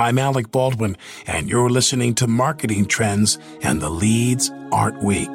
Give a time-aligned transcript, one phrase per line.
[0.00, 0.96] I'm Alec Baldwin,
[1.26, 5.28] and you're listening to Marketing Trends and the Leads Aren't Weak.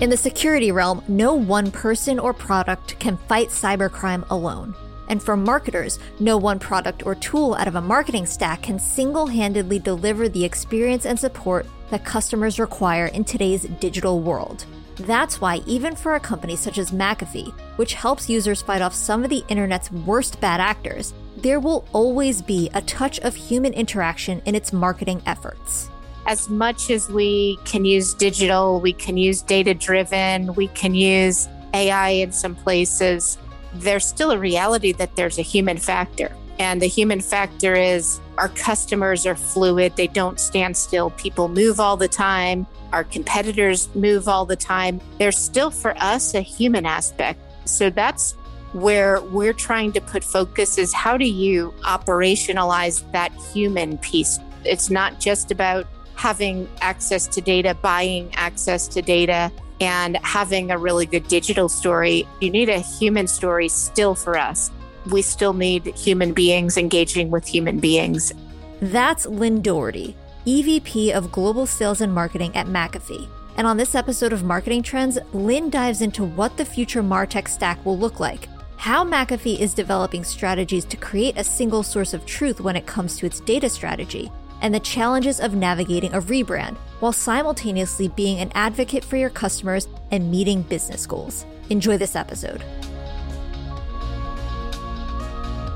[0.00, 4.72] In the security realm, no one person or product can fight cybercrime alone.
[5.08, 9.26] And for marketers, no one product or tool out of a marketing stack can single
[9.26, 14.64] handedly deliver the experience and support that customers require in today's digital world.
[15.00, 19.22] That's why, even for a company such as McAfee, which helps users fight off some
[19.22, 24.42] of the internet's worst bad actors, there will always be a touch of human interaction
[24.44, 25.88] in its marketing efforts.
[26.26, 31.48] As much as we can use digital, we can use data driven, we can use
[31.74, 33.38] AI in some places,
[33.74, 36.34] there's still a reality that there's a human factor.
[36.58, 41.78] And the human factor is our customers are fluid, they don't stand still, people move
[41.78, 45.00] all the time, our competitors move all the time.
[45.18, 47.40] There's still for us a human aspect.
[47.64, 48.32] So that's
[48.72, 54.38] where we're trying to put focus is how do you operationalize that human piece?
[54.64, 60.78] It's not just about having access to data, buying access to data, and having a
[60.78, 62.26] really good digital story.
[62.40, 64.70] You need a human story still for us.
[65.10, 68.32] We still need human beings engaging with human beings.
[68.80, 70.14] That's Lynn Doherty,
[70.46, 73.28] EVP of Global Sales and Marketing at McAfee.
[73.56, 77.84] And on this episode of Marketing Trends, Lynn dives into what the future MarTech stack
[77.86, 82.60] will look like, how McAfee is developing strategies to create a single source of truth
[82.60, 87.12] when it comes to its data strategy, and the challenges of navigating a rebrand while
[87.12, 91.46] simultaneously being an advocate for your customers and meeting business goals.
[91.70, 92.62] Enjoy this episode.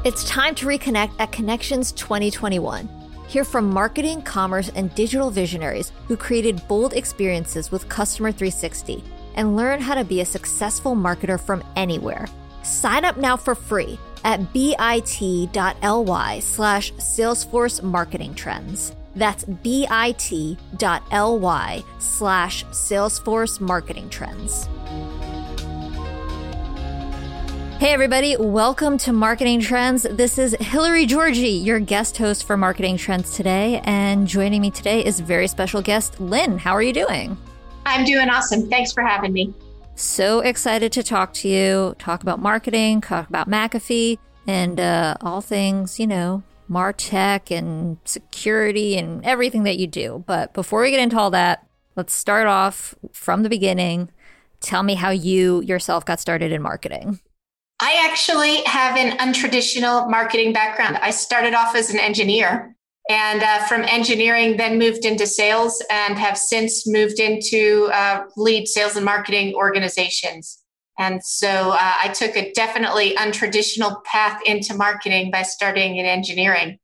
[0.05, 2.89] It's time to reconnect at Connections 2021.
[3.29, 9.05] Hear from marketing, commerce, and digital visionaries who created bold experiences with Customer 360
[9.37, 12.27] and learn how to be a successful marketer from anywhere.
[12.65, 18.97] Sign up now for free at bit.ly slash Salesforce Marketing Trends.
[19.15, 20.35] That's bit.ly
[22.01, 24.69] slash Salesforce Marketing Trends.
[27.83, 30.05] Hey, everybody, welcome to Marketing Trends.
[30.05, 33.81] This is Hillary Georgie, your guest host for Marketing Trends today.
[33.83, 36.59] And joining me today is very special guest, Lynn.
[36.59, 37.37] How are you doing?
[37.85, 38.71] I'm doing awesome.
[38.71, 39.53] Thanks for having me.
[39.97, 44.17] So excited to talk to you, talk about marketing, talk about McAfee,
[44.47, 50.23] and uh, all things, you know, Martech and security and everything that you do.
[50.29, 51.67] But before we get into all that,
[51.97, 54.09] let's start off from the beginning.
[54.61, 57.19] Tell me how you yourself got started in marketing.
[57.85, 60.99] I actually have an untraditional marketing background.
[61.03, 62.77] I started off as an engineer
[63.09, 68.69] and uh, from engineering then moved into sales and have since moved into uh, lead
[68.69, 70.63] sales and marketing organizations
[70.99, 76.79] and so uh, i took a definitely untraditional path into marketing by starting in engineering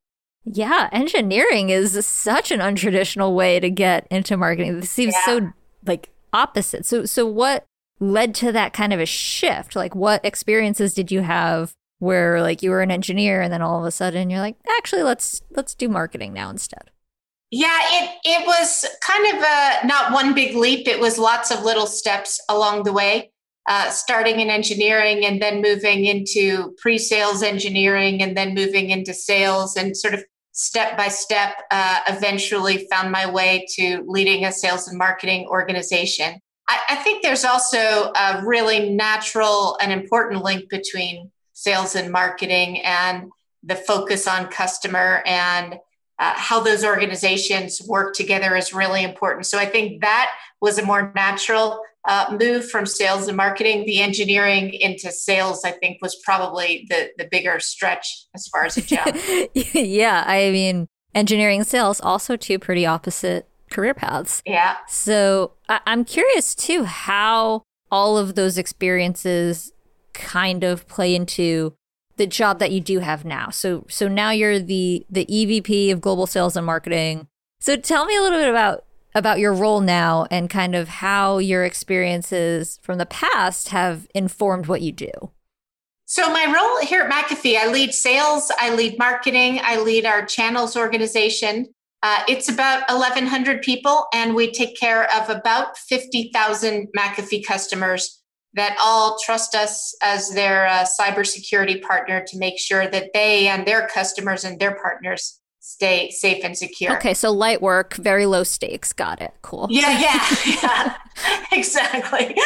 [0.45, 5.27] yeah engineering is such an untraditional way to get into marketing this seems yeah.
[5.27, 5.53] so
[5.87, 7.65] like opposite so so what
[8.01, 9.77] led to that kind of a shift?
[9.77, 13.81] Like what experiences did you have where like you were an engineer and then all
[13.81, 16.93] of a sudden you're like actually let's let's do marketing now instead
[17.51, 20.87] yeah it it was kind of a not one big leap.
[20.87, 23.33] It was lots of little steps along the way
[23.69, 29.77] uh, starting in engineering and then moving into pre-sales engineering and then moving into sales
[29.77, 34.89] and sort of step by step uh, eventually found my way to leading a sales
[34.89, 41.31] and marketing organization I, I think there's also a really natural and important link between
[41.53, 43.31] sales and marketing and
[43.63, 45.75] the focus on customer and
[46.21, 49.47] uh, how those organizations work together is really important.
[49.47, 50.31] So I think that
[50.61, 53.85] was a more natural uh, move from sales and marketing.
[53.87, 58.77] The engineering into sales, I think, was probably the the bigger stretch as far as
[58.77, 59.15] a job.
[59.55, 64.43] yeah, I mean, engineering sales also two pretty opposite career paths.
[64.47, 64.77] Yeah.
[64.89, 69.73] So I- I'm curious too how all of those experiences
[70.15, 71.75] kind of play into
[72.17, 73.51] the job that you do have now.
[73.51, 77.29] So so now you're the the EVP of global sales and marketing.
[77.61, 78.85] So tell me a little bit about
[79.15, 84.67] about your role now and kind of how your experiences from the past have informed
[84.67, 85.11] what you do.
[86.05, 90.25] So my role here at McAfee, I lead sales, I lead marketing, I lead our
[90.25, 91.67] channels organization.
[92.03, 98.23] Uh, it's about 1,100 people, and we take care of about 50,000 McAfee customers
[98.55, 103.67] that all trust us as their uh, cybersecurity partner to make sure that they and
[103.67, 106.97] their customers and their partners stay safe and secure.
[106.97, 108.93] Okay, so light work, very low stakes.
[108.93, 109.35] Got it.
[109.43, 109.67] Cool.
[109.71, 110.27] Yeah, yeah,
[110.63, 112.37] yeah, exactly.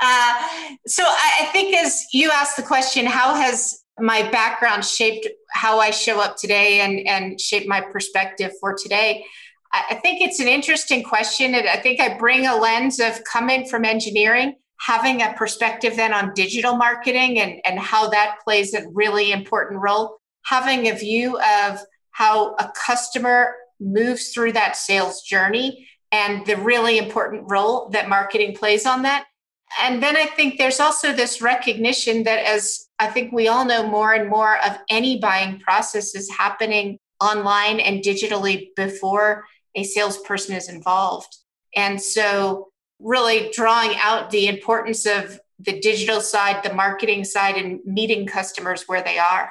[0.00, 0.48] Uh,
[0.86, 5.78] so I, I think as you asked the question, how has my background shaped how
[5.78, 9.24] I show up today and, and shaped my perspective for today?
[9.72, 11.54] I think it's an interesting question.
[11.54, 16.12] And I think I bring a lens of coming from engineering, having a perspective then
[16.12, 21.38] on digital marketing and, and how that plays a really important role, having a view
[21.38, 21.78] of
[22.10, 28.54] how a customer moves through that sales journey and the really important role that marketing
[28.54, 29.24] plays on that.
[29.80, 33.84] And then I think there's also this recognition that as I think we all know
[33.84, 39.44] more and more of any buying process is happening online and digitally before
[39.74, 41.36] a salesperson is involved.
[41.74, 42.68] And so,
[43.00, 48.84] really drawing out the importance of the digital side, the marketing side, and meeting customers
[48.86, 49.50] where they are.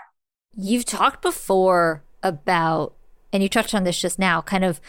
[0.55, 2.93] You've talked before about,
[3.33, 4.79] and you touched on this just now, kind of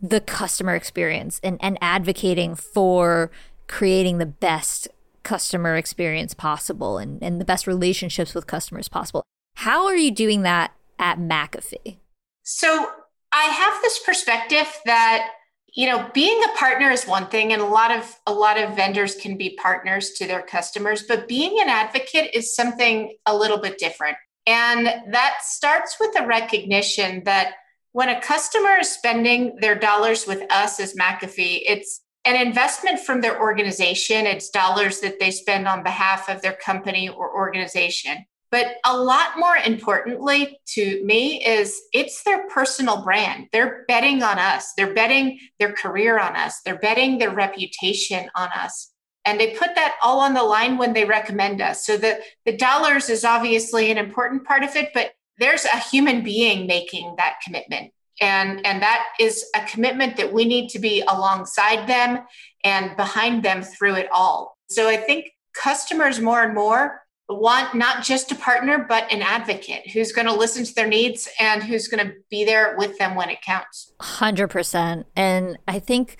[0.00, 3.30] the customer experience and, and advocating for
[3.68, 4.88] creating the best
[5.22, 9.24] customer experience possible and, and the best relationships with customers possible.
[9.54, 11.96] How are you doing that at McAfee?
[12.42, 12.88] So
[13.32, 15.30] I have this perspective that
[15.74, 18.74] you know being a partner is one thing and a lot of a lot of
[18.74, 23.58] vendors can be partners to their customers but being an advocate is something a little
[23.58, 24.16] bit different
[24.46, 27.54] and that starts with the recognition that
[27.92, 33.20] when a customer is spending their dollars with us as McAfee it's an investment from
[33.20, 38.76] their organization it's dollars that they spend on behalf of their company or organization but
[38.84, 43.48] a lot more importantly to me is it's their personal brand.
[43.52, 44.72] They're betting on us.
[44.76, 46.60] They're betting their career on us.
[46.64, 48.90] They're betting their reputation on us.
[49.26, 51.84] And they put that all on the line when they recommend us.
[51.84, 56.22] So the, the dollars is obviously an important part of it, but there's a human
[56.22, 57.92] being making that commitment.
[58.20, 62.24] And, and that is a commitment that we need to be alongside them
[62.64, 64.56] and behind them through it all.
[64.68, 69.90] So I think customers more and more want not just a partner, but an advocate
[69.90, 73.14] who's going to listen to their needs and who's going to be there with them
[73.14, 73.92] when it counts.
[74.00, 75.04] 100%.
[75.14, 76.16] And I think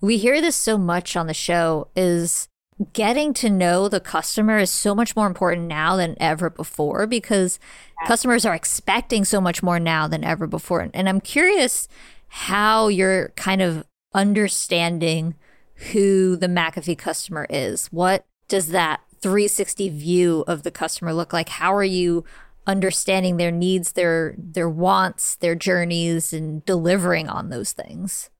[0.00, 2.48] we hear this so much on the show is
[2.92, 7.58] getting to know the customer is so much more important now than ever before because
[8.06, 10.88] customers are expecting so much more now than ever before.
[10.92, 11.88] And I'm curious
[12.28, 13.84] how you're kind of
[14.14, 15.34] understanding
[15.92, 17.86] who the McAfee customer is.
[17.86, 21.48] What does that 360 view of the customer look like?
[21.48, 22.24] How are you
[22.66, 28.30] understanding their needs, their their wants, their journeys and delivering on those things?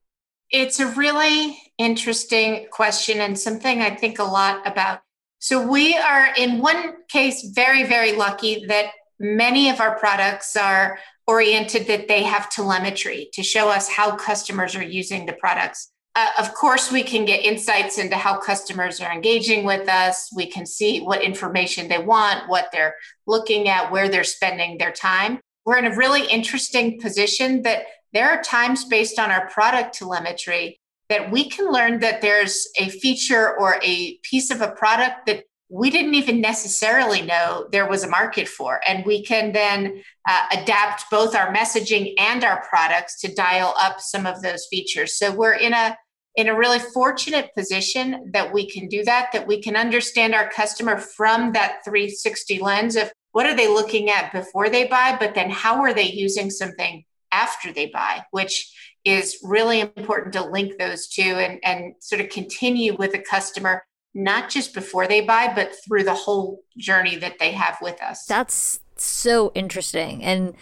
[0.49, 5.01] It's a really interesting question and something I think a lot about.
[5.39, 8.91] So we are in one case very very lucky that
[9.23, 14.75] many of our products are oriented that they have telemetry to show us how customers
[14.75, 15.89] are using the products.
[16.15, 20.29] Uh, of course, we can get insights into how customers are engaging with us.
[20.35, 24.91] We can see what information they want, what they're looking at, where they're spending their
[24.91, 25.39] time.
[25.65, 30.79] We're in a really interesting position that there are times based on our product telemetry
[31.09, 35.45] that we can learn that there's a feature or a piece of a product that
[35.73, 38.79] we didn't even necessarily know there was a market for.
[38.87, 43.99] And we can then uh, adapt both our messaging and our products to dial up
[43.99, 45.17] some of those features.
[45.17, 45.97] So we're in a
[46.35, 50.49] in a really fortunate position that we can do that, that we can understand our
[50.49, 55.35] customer from that 360 lens of what are they looking at before they buy, but
[55.35, 58.71] then how are they using something after they buy, which
[59.05, 63.83] is really important to link those two and, and sort of continue with a customer,
[64.13, 68.25] not just before they buy, but through the whole journey that they have with us.
[68.25, 70.23] That's so interesting.
[70.23, 70.53] And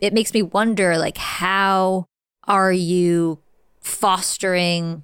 [0.00, 2.06] it makes me wonder like how
[2.46, 3.38] are you
[3.80, 5.02] fostering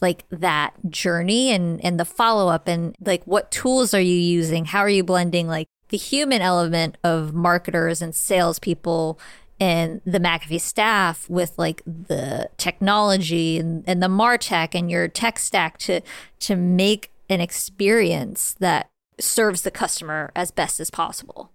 [0.00, 4.66] like that journey and and the follow up and like what tools are you using?
[4.66, 9.18] How are you blending like the human element of marketers and salespeople
[9.58, 15.38] and the McAfee staff with like the technology and, and the Martech and your tech
[15.38, 16.00] stack to
[16.40, 21.52] to make an experience that serves the customer as best as possible?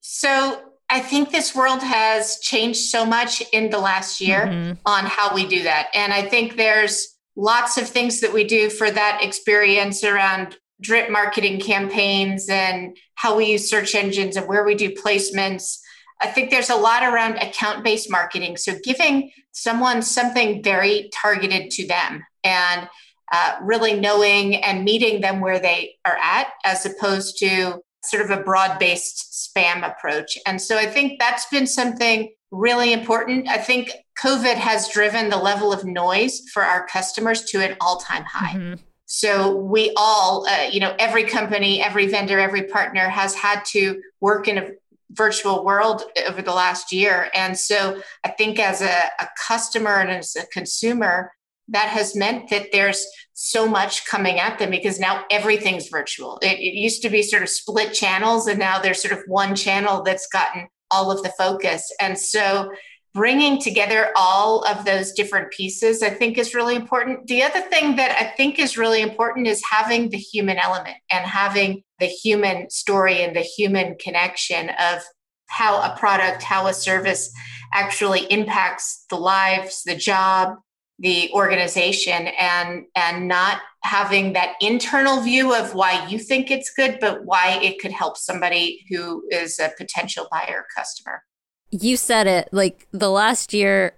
[0.00, 4.72] So I think this world has changed so much in the last year mm-hmm.
[4.86, 5.88] on how we do that.
[5.94, 11.10] And I think there's lots of things that we do for that experience around drip
[11.10, 15.78] marketing campaigns and how we use search engines and where we do placements.
[16.22, 18.56] I think there's a lot around account based marketing.
[18.56, 22.88] So giving someone something very targeted to them and
[23.32, 28.30] uh, really knowing and meeting them where they are at, as opposed to sort of
[28.30, 30.38] a broad based spam approach.
[30.46, 33.48] And so I think that's been something really important.
[33.48, 33.92] I think
[34.22, 38.54] COVID has driven the level of noise for our customers to an all time high.
[38.56, 38.74] Mm-hmm.
[39.06, 44.02] So we all, uh, you know, every company, every vendor, every partner has had to
[44.20, 44.68] work in a
[45.12, 47.30] virtual world over the last year.
[47.34, 51.32] And so I think as a, a customer and as a consumer,
[51.68, 56.38] that has meant that there's so much coming at them because now everything's virtual.
[56.42, 59.54] It, it, used to be sort of split channels, and now there's sort of one
[59.54, 61.92] channel that's gotten all of the focus.
[62.00, 62.70] And so
[63.14, 67.26] bringing together all of those different pieces, I think, is really important.
[67.26, 71.24] The other thing that I think is really important is having the human element and
[71.26, 75.02] having the human story and the human connection of
[75.46, 77.32] how a product, how a service
[77.72, 80.56] actually impacts the lives, the job,
[80.98, 86.98] the organization and and not having that internal view of why you think it's good
[87.00, 91.22] but why it could help somebody who is a potential buyer customer.
[91.70, 93.94] You said it like the last year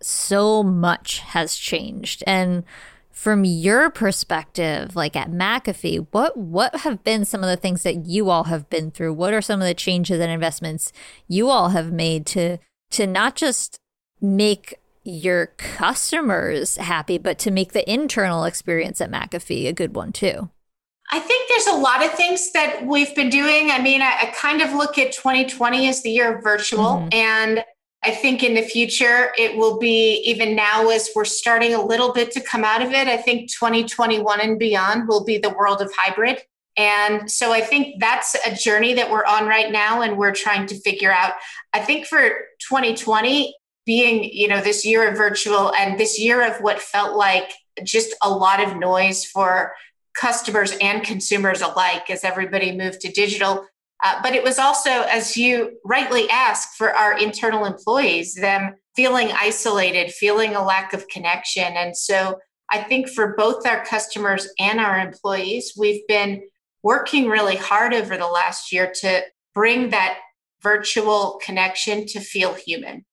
[0.00, 2.22] so much has changed.
[2.26, 2.64] And
[3.10, 8.06] from your perspective like at mcafee what what have been some of the things that
[8.06, 9.14] you all have been through?
[9.14, 10.92] What are some of the changes and investments
[11.28, 12.58] you all have made to
[12.90, 13.78] to not just
[14.20, 20.12] make your customers happy, but to make the internal experience at McAfee a good one
[20.12, 20.50] too.
[21.10, 23.70] I think there's a lot of things that we've been doing.
[23.70, 26.84] I mean, I, I kind of look at 2020 as the year of virtual.
[26.84, 27.08] Mm-hmm.
[27.12, 27.64] And
[28.04, 32.12] I think in the future, it will be even now as we're starting a little
[32.12, 33.08] bit to come out of it.
[33.08, 36.40] I think 2021 and beyond will be the world of hybrid.
[36.76, 40.66] And so I think that's a journey that we're on right now and we're trying
[40.68, 41.34] to figure out.
[41.74, 42.30] I think for
[42.68, 47.50] 2020, being you know this year of virtual and this year of what felt like
[47.84, 49.72] just a lot of noise for
[50.14, 53.66] customers and consumers alike as everybody moved to digital.
[54.04, 59.30] Uh, but it was also as you rightly asked for our internal employees them feeling
[59.32, 61.76] isolated feeling a lack of connection.
[61.76, 62.38] And so
[62.72, 66.42] i think for both our customers and our employees we've been
[66.82, 69.22] working really hard over the last year to
[69.54, 70.18] bring that
[70.62, 73.04] virtual connection to feel human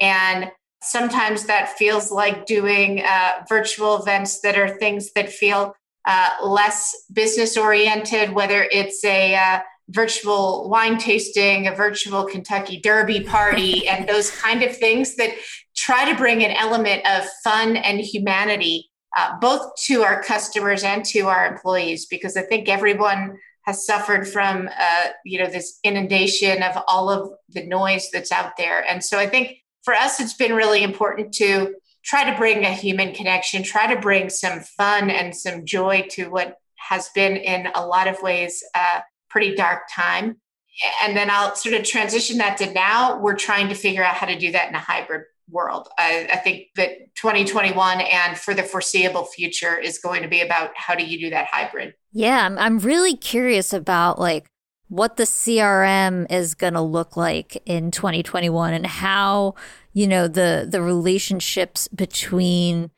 [0.00, 0.50] and
[0.82, 5.74] sometimes that feels like doing uh, virtual events that are things that feel
[6.04, 13.20] uh, less business oriented, whether it's a uh, virtual wine tasting, a virtual Kentucky Derby
[13.20, 15.34] party, and those kind of things that
[15.76, 21.04] try to bring an element of fun and humanity uh, both to our customers and
[21.04, 26.62] to our employees, because I think everyone has suffered from uh, you know this inundation
[26.62, 30.34] of all of the noise that's out there, and so I think for us, it's
[30.34, 35.08] been really important to try to bring a human connection, try to bring some fun
[35.08, 39.84] and some joy to what has been, in a lot of ways, a pretty dark
[39.90, 40.36] time.
[41.02, 44.26] And then I'll sort of transition that to now we're trying to figure out how
[44.26, 45.88] to do that in a hybrid world.
[45.96, 50.72] I, I, think that 2021 and for the foreseeable future is going to be about
[50.76, 51.94] how do you do that hybrid.
[52.12, 54.50] Yeah, I'm, I'm really curious about like
[54.88, 59.54] what the CRM is going to look like in 2021 and how,
[59.92, 62.90] you know, the the relationships between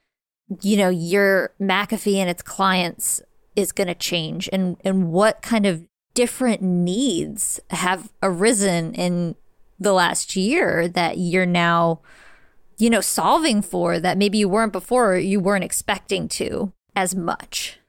[0.63, 3.23] you know, your McAfee and its clients
[3.57, 9.37] is going to change and and what kind of different needs have arisen in
[9.79, 12.01] the last year that you're now
[12.79, 17.80] you know solving for that maybe you weren't before you weren't expecting to as much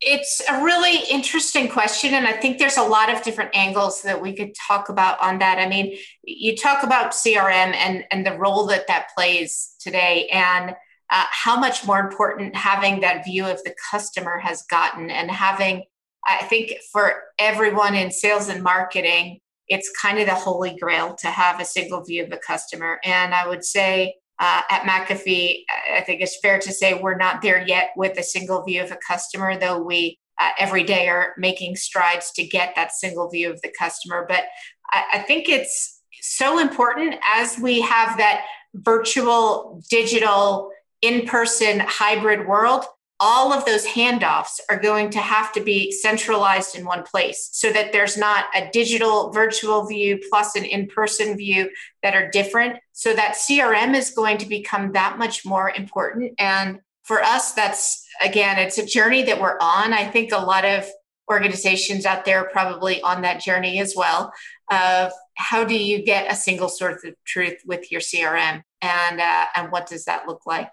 [0.00, 2.14] it's a really interesting question.
[2.14, 5.38] And I think there's a lot of different angles that we could talk about on
[5.38, 5.58] that.
[5.58, 10.70] I mean, you talk about CRM and, and the role that that plays today, and
[11.10, 15.84] uh, how much more important having that view of the customer has gotten, and having,
[16.26, 21.28] I think, for everyone in sales and marketing, it's kind of the holy grail to
[21.28, 23.00] have a single view of the customer.
[23.04, 25.62] And I would say, uh, at McAfee,
[25.94, 28.90] I think it's fair to say we're not there yet with a single view of
[28.90, 33.50] a customer, though we uh, every day are making strides to get that single view
[33.50, 34.26] of the customer.
[34.28, 34.44] But
[34.92, 40.70] I, I think it's so important as we have that virtual, digital,
[41.02, 42.84] in person hybrid world
[43.20, 47.72] all of those handoffs are going to have to be centralized in one place so
[47.72, 51.70] that there's not a digital virtual view plus an in-person view
[52.02, 52.76] that are different.
[52.92, 56.32] So that crm is going to become that much more important.
[56.38, 59.92] And for us that's again it's a journey that we're on.
[59.92, 60.86] I think a lot of
[61.30, 64.32] organizations out there probably on that journey as well
[64.70, 69.46] of how do you get a single source of truth with your crm and uh,
[69.56, 70.70] and what does that look like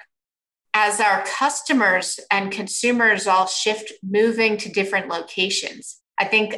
[0.74, 6.00] as our customers and consumers all shift moving to different locations.
[6.18, 6.56] I think,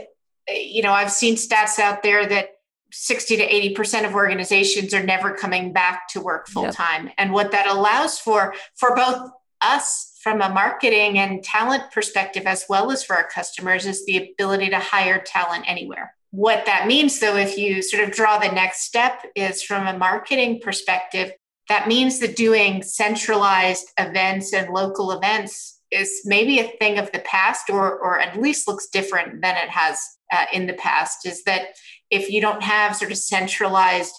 [0.48, 2.50] you know, I've seen stats out there that
[2.92, 7.06] 60 to 80% of organizations are never coming back to work full time.
[7.06, 7.16] Yep.
[7.18, 12.66] And what that allows for, for both us from a marketing and talent perspective, as
[12.70, 16.14] well as for our customers, is the ability to hire talent anywhere.
[16.30, 19.98] What that means, though, if you sort of draw the next step, is from a
[19.98, 21.32] marketing perspective,
[21.74, 27.20] that means that doing centralized events and local events is maybe a thing of the
[27.22, 30.00] past or, or at least looks different than it has
[30.32, 31.26] uh, in the past.
[31.26, 31.70] Is that
[32.12, 34.14] if you don't have sort of centralized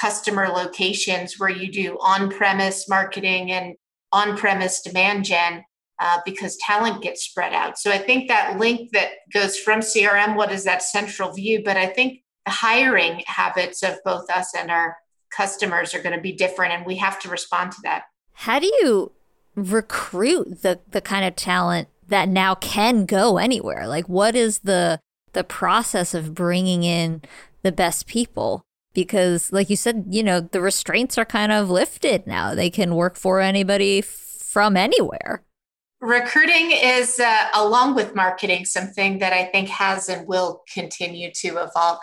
[0.00, 3.74] customer locations where you do on premise marketing and
[4.12, 5.64] on premise demand gen,
[5.98, 7.76] uh, because talent gets spread out.
[7.76, 11.62] So I think that link that goes from CRM, what is that central view?
[11.64, 14.96] But I think the hiring habits of both us and our
[15.34, 18.04] customers are going to be different, and we have to respond to that.
[18.32, 19.12] How do you
[19.54, 23.86] recruit the the kind of talent that now can go anywhere?
[23.86, 25.00] Like, what is the
[25.32, 27.22] the process of bringing in
[27.62, 28.64] the best people?
[28.92, 32.54] Because, like you said, you know, the restraints are kind of lifted now.
[32.54, 35.44] They can work for anybody from anywhere.
[36.00, 41.48] Recruiting is, uh, along with marketing, something that I think has and will continue to
[41.58, 42.00] evolve.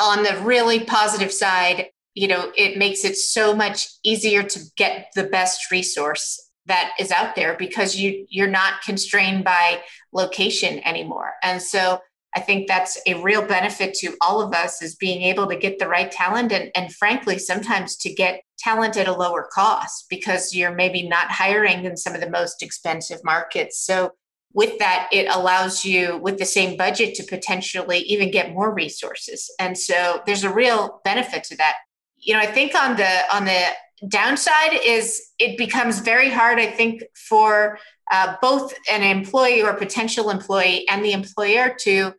[0.00, 5.08] On the really positive side, you know, it makes it so much easier to get
[5.14, 9.80] the best resource that is out there because you you're not constrained by
[10.12, 11.32] location anymore.
[11.42, 12.00] And so
[12.34, 15.78] I think that's a real benefit to all of us is being able to get
[15.78, 20.54] the right talent and, and frankly, sometimes to get talent at a lower cost because
[20.54, 23.84] you're maybe not hiring in some of the most expensive markets.
[23.84, 24.12] So
[24.54, 29.50] with that, it allows you with the same budget to potentially even get more resources.
[29.58, 31.76] And so there's a real benefit to that.
[32.22, 33.62] You know, I think on the on the
[34.08, 37.78] downside is it becomes very hard, I think, for
[38.10, 42.14] uh, both an employee or potential employee and the employer to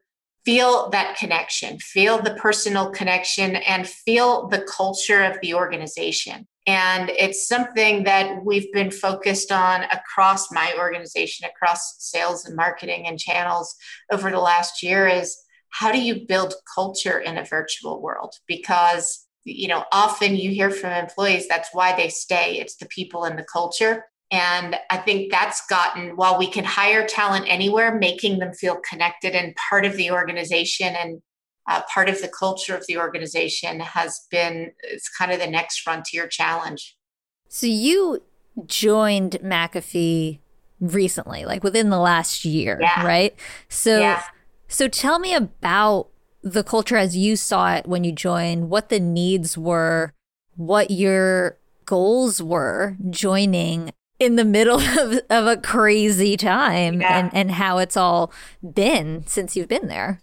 [0.45, 6.47] feel that connection, feel the personal connection, and feel the culture of the organization.
[6.65, 13.05] And it's something that we've been focused on across my organization, across sales and marketing
[13.07, 13.75] and channels
[14.11, 15.37] over the last year is
[15.69, 18.35] how do you build culture in a virtual world?
[18.47, 22.59] Because, you know, often you hear from employees that's why they stay.
[22.59, 24.05] It's the people and the culture.
[24.31, 29.33] And I think that's gotten, while we can hire talent anywhere, making them feel connected
[29.35, 31.21] and part of the organization and
[31.69, 35.81] uh, part of the culture of the organization has been, it's kind of the next
[35.81, 36.97] frontier challenge.
[37.47, 38.23] So you
[38.65, 40.39] joined McAfee
[40.79, 43.05] recently, like within the last year, yeah.
[43.05, 43.35] right?
[43.69, 44.23] So, yeah.
[44.67, 46.09] so tell me about
[46.43, 50.13] the culture as you saw it when you joined, what the needs were,
[50.55, 57.19] what your goals were joining in the middle of, of a crazy time yeah.
[57.19, 60.21] and, and how it's all been since you've been there.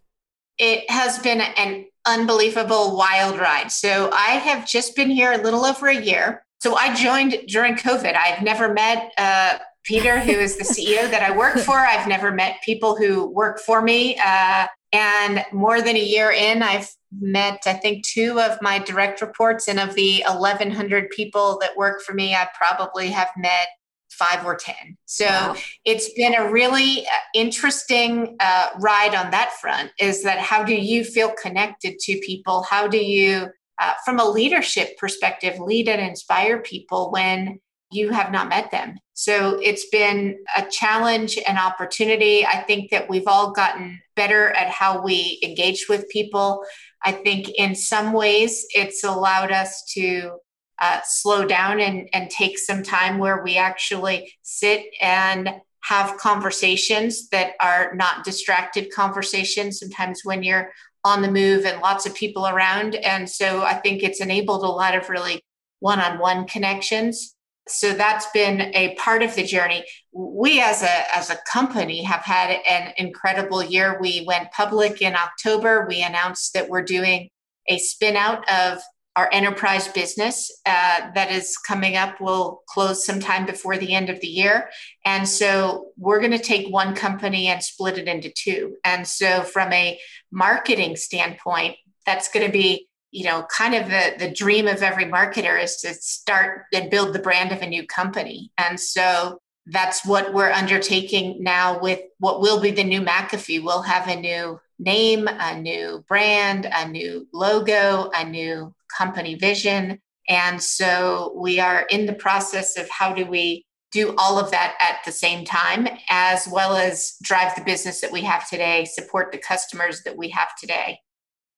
[0.59, 3.73] It has been an unbelievable wild ride.
[3.73, 6.45] So I have just been here a little over a year.
[6.61, 8.15] So I joined during COVID.
[8.15, 11.79] I've never met uh, Peter, who is the CEO that I work for.
[11.79, 14.19] I've never met people who work for me.
[14.23, 19.21] Uh, and more than a year in, I've met, I think, two of my direct
[19.21, 19.69] reports.
[19.69, 23.69] And of the 1,100 people that work for me, I probably have met
[24.11, 24.75] five or 10.
[25.07, 25.57] So wow.
[25.85, 30.75] it's been a really uh, interesting uh, ride on that front is that how do
[30.75, 32.63] you feel connected to people?
[32.63, 33.49] How do you,
[33.81, 37.61] uh, from a leadership perspective, lead and inspire people when
[37.93, 38.99] you have not met them?
[39.15, 42.45] So it's been a challenge and opportunity.
[42.45, 46.63] I think that we've all gotten better at how we engage with people.
[47.03, 50.33] I think in some ways it's allowed us to
[50.79, 55.49] uh, slow down and, and take some time where we actually sit and
[55.85, 59.79] have conversations that are not distracted conversations.
[59.81, 60.71] Sometimes when you're
[61.03, 62.95] on the move and lots of people around.
[62.97, 65.43] And so I think it's enabled a lot of really
[65.79, 67.35] one on one connections.
[67.71, 69.85] So that's been a part of the journey.
[70.13, 73.99] We as a as a company have had an incredible year.
[74.01, 75.87] We went public in October.
[75.89, 77.29] We announced that we're doing
[77.69, 78.81] a spin out of
[79.17, 84.21] our enterprise business uh, that is coming up will close sometime before the end of
[84.21, 84.71] the year.
[85.05, 88.77] And so we're going to take one company and split it into two.
[88.85, 89.99] And so, from a
[90.31, 95.05] marketing standpoint, that's going to be you know kind of the, the dream of every
[95.05, 100.05] marketer is to start and build the brand of a new company and so that's
[100.07, 104.59] what we're undertaking now with what will be the new mcafee we'll have a new
[104.79, 109.99] name a new brand a new logo a new company vision.
[110.29, 114.77] And so we are in the process of how do we do all of that
[114.79, 119.33] at the same time, as well as drive the business that we have today, support
[119.33, 121.01] the customers that we have today.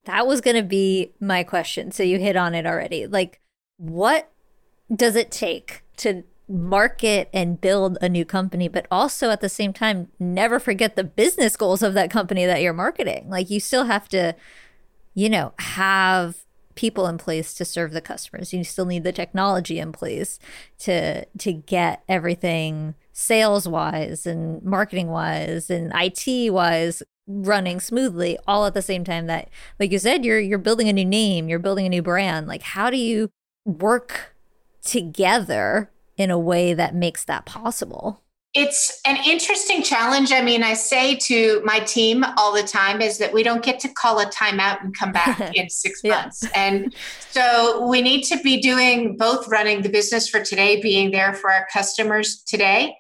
[0.05, 1.93] That was going to be my question.
[1.93, 3.07] So you hit on it already.
[3.07, 3.41] Like,
[3.77, 4.31] what
[4.95, 9.73] does it take to market and build a new company, but also at the same
[9.73, 13.29] time, never forget the business goals of that company that you're marketing?
[13.29, 14.35] Like, you still have to,
[15.15, 18.53] you know, have people in place to serve the customers.
[18.53, 20.39] You still need the technology in place
[20.81, 28.67] to to get everything sales wise and marketing wise and IT wise running smoothly all
[28.67, 31.59] at the same time that like you said you're you're building a new name, you're
[31.59, 32.47] building a new brand.
[32.47, 33.31] Like how do you
[33.65, 34.35] work
[34.85, 38.23] together in a way that makes that possible?
[38.55, 40.31] It's an interesting challenge.
[40.31, 43.81] I mean, I say to my team all the time is that we don't get
[43.81, 46.11] to call a timeout and come back in six yeah.
[46.11, 46.47] months.
[46.55, 46.95] And
[47.31, 51.51] so we need to be doing both running the business for today, being there for
[51.51, 52.95] our customers today,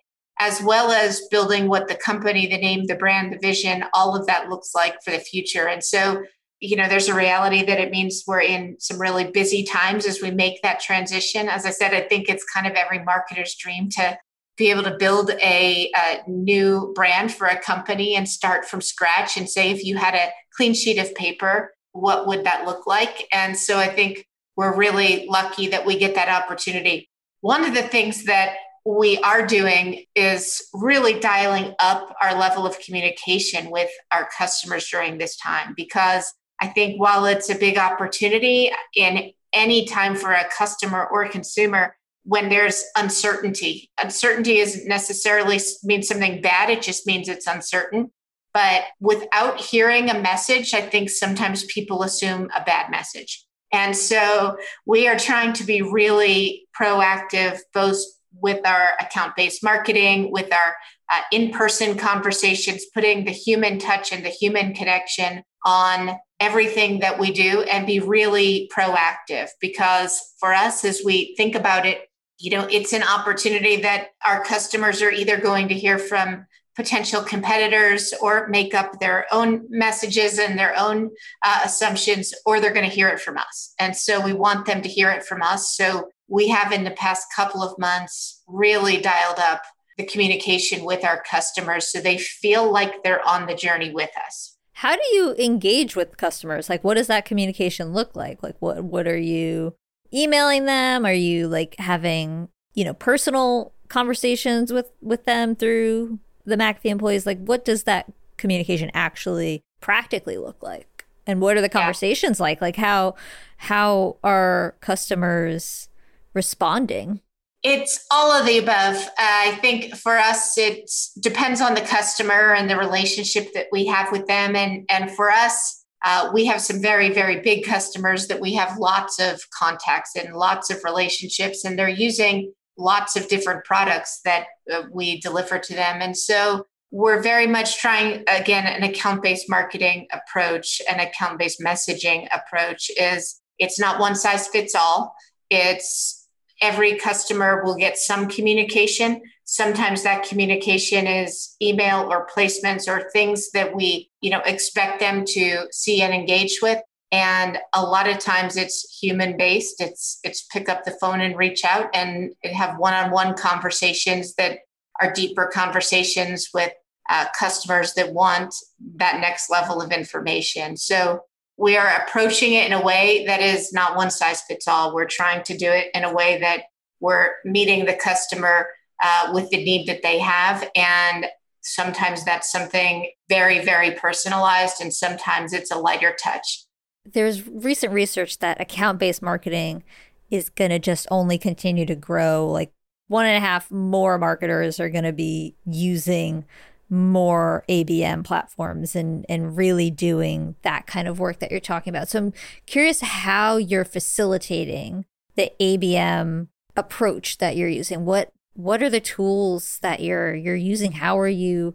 [0.44, 4.26] as well as building what the company, the name, the brand, the vision, all of
[4.26, 5.68] that looks like for the future.
[5.68, 6.24] And so,
[6.59, 10.20] you know, there's a reality that it means we're in some really busy times as
[10.20, 11.48] we make that transition.
[11.48, 14.18] As I said, I think it's kind of every marketer's dream to
[14.57, 19.37] be able to build a, a, new brand for a company and start from scratch
[19.37, 23.26] and say if you had a clean sheet of paper what would that look like
[23.33, 24.26] and so i think
[24.57, 27.09] we're really lucky that we get that opportunity
[27.40, 32.79] one of the things that we are doing is really dialing up our level of
[32.81, 38.71] communication with our customers during this time because i think while it's a big opportunity
[38.97, 43.90] in any time for a customer or consumer when there's uncertainty.
[44.03, 48.11] Uncertainty isn't necessarily mean something bad, it just means it's uncertain.
[48.55, 53.45] But without hearing a message, I think sometimes people assume a bad message.
[53.73, 57.97] And so we are trying to be really proactive, both
[58.40, 60.77] with our account based marketing, with our
[61.12, 67.18] uh, in person conversations, putting the human touch and the human connection on everything that
[67.18, 69.49] we do and be really proactive.
[69.61, 74.42] Because for us, as we think about it, you know it's an opportunity that our
[74.42, 80.38] customers are either going to hear from potential competitors or make up their own messages
[80.38, 81.11] and their own
[81.45, 83.75] uh, assumptions or they're going to hear it from us.
[83.79, 85.77] And so we want them to hear it from us.
[85.77, 89.62] So we have in the past couple of months really dialed up
[89.99, 94.57] the communication with our customers so they feel like they're on the journey with us
[94.75, 98.83] how do you engage with customers like what does that communication look like like what
[98.83, 99.75] what are you
[100.12, 101.07] emailing them?
[101.07, 107.27] Are you like having, you know, personal conversations with with them through the McAfee employees?
[107.27, 111.07] Like what does that communication actually practically look like?
[111.27, 112.45] And what are the conversations yeah.
[112.45, 112.61] like?
[112.61, 113.14] Like how
[113.59, 115.88] how are customers
[116.35, 117.21] responding?
[117.62, 119.09] It's all of the above.
[119.18, 120.90] I think for us, it
[121.21, 124.57] depends on the customer and the relationship that we have with them.
[124.57, 128.79] And, and for us, uh, we have some very, very big customers that we have
[128.79, 134.47] lots of contacts and lots of relationships, and they're using lots of different products that
[134.73, 136.03] uh, we deliver to them.
[136.03, 141.61] And so we're very much trying, again, an account based marketing approach, an account based
[141.61, 145.14] messaging approach is it's not one size fits all.
[145.51, 146.21] It's
[146.62, 149.20] every customer will get some communication.
[149.44, 155.25] Sometimes that communication is email or placements or things that we you know expect them
[155.27, 156.81] to see and engage with.
[157.11, 161.37] And a lot of times it's human based it's it's pick up the phone and
[161.37, 164.61] reach out and have one-on-one conversations that
[165.01, 166.72] are deeper conversations with
[167.11, 168.55] uh, customers that want
[168.96, 170.77] that next level of information.
[170.77, 171.20] So
[171.62, 175.07] we are approaching it in a way that is not one size fits all we're
[175.07, 176.64] trying to do it in a way that
[176.98, 178.66] we're meeting the customer
[179.01, 180.68] uh, with the need that they have.
[180.75, 181.27] And
[181.61, 186.64] sometimes that's something very, very personalized, and sometimes it's a lighter touch.
[187.05, 189.85] There's recent research that account based marketing
[190.33, 192.51] is going to just only continue to grow.
[192.51, 192.72] Like
[193.07, 196.44] one and a half more marketers are going to be using
[196.92, 202.09] more ABM platforms and and really doing that kind of work that you're talking about.
[202.09, 202.33] So I'm
[202.66, 208.05] curious how you're facilitating the ABM approach that you're using.
[208.05, 211.74] What what are the tools that you're you're using how are you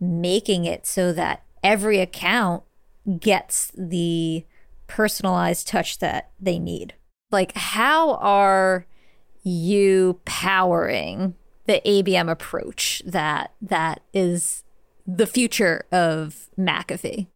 [0.00, 2.62] making it so that every account
[3.18, 4.44] gets the
[4.86, 6.94] personalized touch that they need
[7.30, 8.86] like how are
[9.42, 11.34] you powering
[11.68, 14.64] the abm approach that that is
[15.06, 17.28] the future of mcafee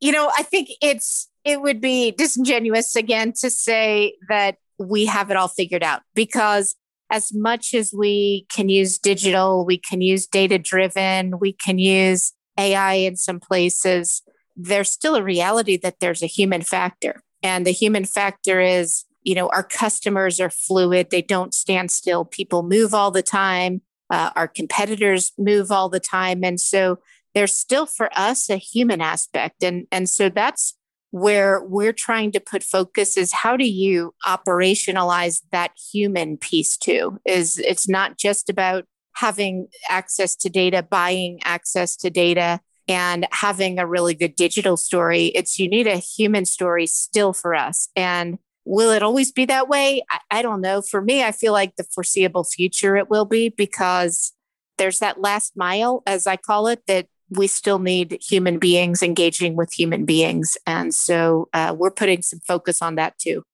[0.00, 5.30] you know i think it's it would be disingenuous again to say that we have
[5.30, 6.76] it all figured out because
[7.10, 12.32] as much as we can use digital, we can use data driven, we can use
[12.58, 14.22] AI in some places.
[14.62, 17.22] there's still a reality that there's a human factor.
[17.42, 22.24] And the human factor is, you know, our customers are fluid, they don't stand still.
[22.24, 26.42] People move all the time, uh, our competitors move all the time.
[26.42, 26.98] And so
[27.34, 29.62] there's still for us a human aspect.
[29.62, 30.74] And, and so that's
[31.10, 37.18] where we're trying to put focus is how do you operationalize that human piece too
[37.24, 38.84] is it's not just about
[39.16, 45.26] having access to data buying access to data and having a really good digital story
[45.26, 49.68] it's you need a human story still for us and will it always be that
[49.68, 53.24] way I, I don't know for me i feel like the foreseeable future it will
[53.24, 54.32] be because
[54.78, 59.54] there's that last mile as i call it that we still need human beings engaging
[59.54, 60.58] with human beings.
[60.66, 63.44] And so uh, we're putting some focus on that too.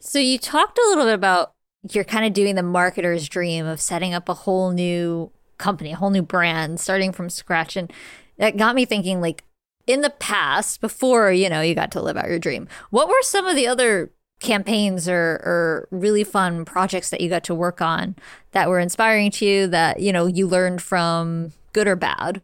[0.00, 1.52] So you talked a little bit about
[1.90, 5.96] you're kind of doing the marketer's dream of setting up a whole new company, a
[5.96, 7.76] whole new brand, starting from scratch.
[7.76, 7.92] And
[8.38, 9.44] that got me thinking like
[9.86, 13.22] in the past, before, you know, you got to live out your dream, what were
[13.22, 17.80] some of the other campaigns or, or really fun projects that you got to work
[17.82, 18.14] on
[18.52, 22.40] that were inspiring to you that, you know, you learned from good or bad?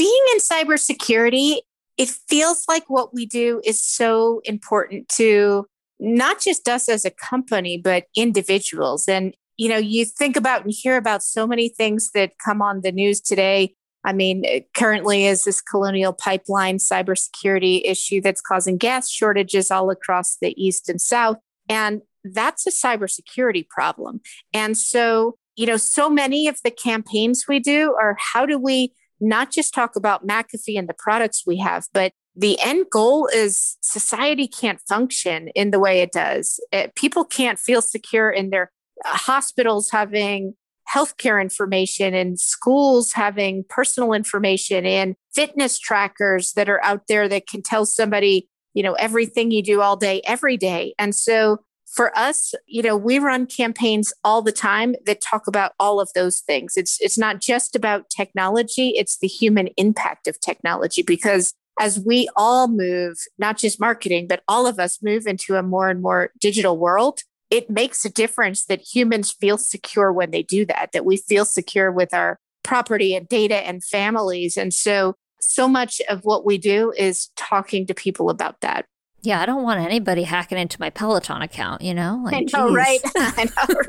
[0.00, 1.58] being in cybersecurity,
[1.98, 5.66] it feels like what we do is so important to
[5.98, 9.06] not just us as a company, but individuals.
[9.06, 12.80] And, you know, you think about and hear about so many things that come on
[12.80, 13.74] the news today.
[14.04, 20.36] I mean, currently is this colonial pipeline cybersecurity issue that's causing gas shortages all across
[20.40, 21.36] the East and South.
[21.68, 24.20] And that's a cybersecurity problem.
[24.52, 28.92] And so, you know, so many of the campaigns we do are how do we
[29.20, 33.76] not just talk about McAfee and the products we have, but the end goal is
[33.82, 36.58] society can't function in the way it does.
[36.72, 38.70] It, people can't feel secure in their
[39.04, 40.54] uh, hospitals having
[40.92, 47.46] healthcare information and schools having personal information and fitness trackers that are out there that
[47.46, 50.94] can tell somebody, you know, everything you do all day, every day.
[50.98, 55.72] And so for us, you know, we run campaigns all the time that talk about
[55.80, 56.76] all of those things.
[56.76, 62.28] It's it's not just about technology, it's the human impact of technology because as we
[62.36, 66.30] all move, not just marketing, but all of us move into a more and more
[66.38, 67.20] digital world,
[67.50, 71.44] it makes a difference that humans feel secure when they do that, that we feel
[71.44, 74.56] secure with our property and data and families.
[74.56, 78.84] And so so much of what we do is talking to people about that.
[79.22, 82.20] Yeah, I don't want anybody hacking into my Peloton account, you know?
[82.24, 82.76] Like, I know, geez.
[82.76, 83.00] right?
[83.16, 83.80] I know,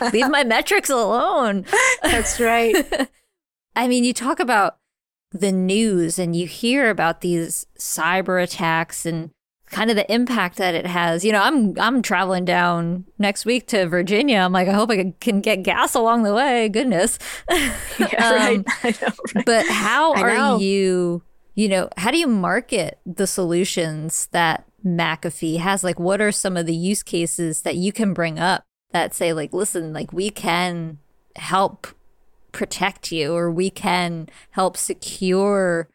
[0.00, 0.12] right?
[0.12, 1.66] Leave my metrics alone.
[2.02, 2.74] That's right.
[3.76, 4.78] I mean, you talk about
[5.32, 9.30] the news and you hear about these cyber attacks and
[9.70, 11.24] kind of the impact that it has.
[11.24, 14.38] You know, I'm I'm traveling down next week to Virginia.
[14.38, 16.68] I'm like, I hope I can get gas along the way.
[16.68, 17.18] Goodness.
[17.98, 18.84] Yeah, um, right.
[19.02, 19.44] Know, right.
[19.44, 21.22] But how are you
[21.58, 25.82] you know, how do you market the solutions that McAfee has?
[25.82, 29.32] Like, what are some of the use cases that you can bring up that say,
[29.32, 30.98] like, listen, like, we can
[31.34, 31.88] help
[32.52, 35.88] protect you or we can help secure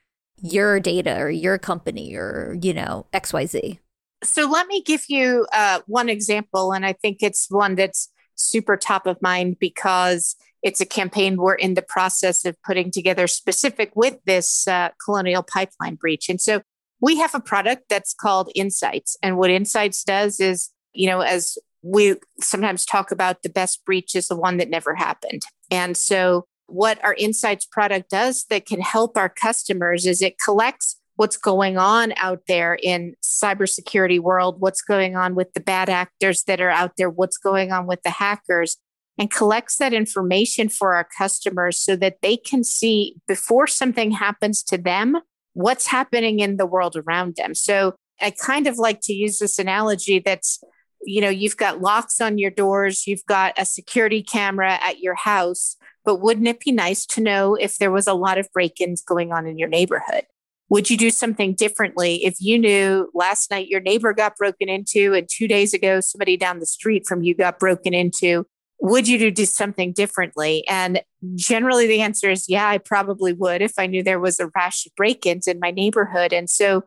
[0.44, 3.80] your data or your company or, you know, XYZ?
[4.24, 6.72] So let me give you uh, one example.
[6.74, 11.56] And I think it's one that's super top of mind because it's a campaign we're
[11.56, 16.30] in the process of putting together specific with this uh, colonial pipeline breach.
[16.30, 16.62] And so
[17.02, 19.18] we have a product that's called Insights.
[19.22, 24.16] And what Insights does is, you know, as we sometimes talk about the best breach
[24.16, 25.44] is the one that never happened.
[25.70, 31.00] And so what our Insights product does that can help our customers is it collects
[31.16, 36.44] what's going on out there in cybersecurity world, what's going on with the bad actors
[36.44, 38.78] that are out there, what's going on with the hackers,
[39.18, 44.64] and collects that information for our customers so that they can see before something happens
[44.64, 45.18] to them
[45.54, 47.54] what's happening in the world around them.
[47.54, 50.64] So I kind of like to use this analogy that's
[51.06, 55.16] you know you've got locks on your doors, you've got a security camera at your
[55.16, 59.02] house, but wouldn't it be nice to know if there was a lot of break-ins
[59.02, 60.24] going on in your neighborhood?
[60.70, 65.14] Would you do something differently if you knew last night your neighbor got broken into
[65.14, 68.46] and 2 days ago somebody down the street from you got broken into
[68.80, 70.68] would you do something differently?
[70.68, 71.02] And
[71.36, 74.86] generally the answer is yeah, I probably would if I knew there was a rash
[74.86, 76.34] of break ins in my neighborhood.
[76.34, 76.84] And so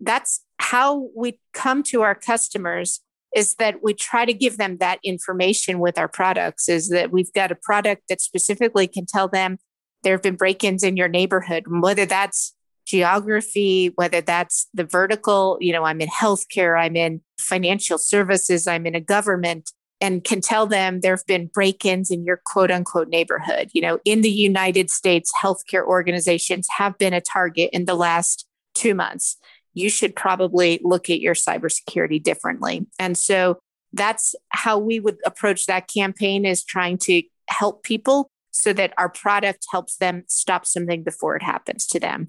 [0.00, 3.00] that's how we come to our customers
[3.34, 7.32] is that we try to give them that information with our products is that we've
[7.32, 9.58] got a product that specifically can tell them
[10.02, 12.54] there have been break-ins in your neighborhood whether that's
[12.86, 18.86] geography whether that's the vertical you know i'm in healthcare i'm in financial services i'm
[18.86, 19.70] in a government
[20.00, 23.70] and can tell them there have been break ins in your quote unquote neighborhood.
[23.72, 28.46] You know, in the United States, healthcare organizations have been a target in the last
[28.74, 29.38] two months,
[29.74, 32.86] you should probably look at your cybersecurity differently.
[32.98, 33.58] And so
[33.92, 39.08] that's how we would approach that campaign is trying to help people so that our
[39.08, 42.28] product helps them stop something before it happens to them.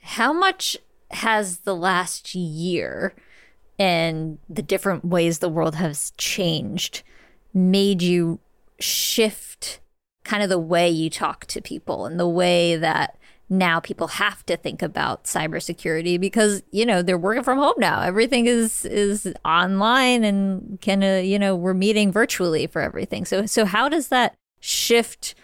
[0.00, 0.76] How much
[1.10, 3.14] has the last year
[3.78, 7.02] and the different ways the world has changed
[7.54, 8.38] made you
[8.78, 9.80] shift
[10.24, 14.44] kind of the way you talk to people and the way that now people have
[14.46, 18.00] to think about cybersecurity because you know they're working from home now.
[18.00, 23.24] Everything is is online and kind of uh, you know we're meeting virtually for everything.
[23.24, 25.34] So so how does that shift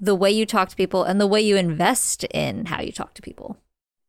[0.00, 3.14] the way you talk to people and the way you invest in how you talk
[3.14, 3.56] to people?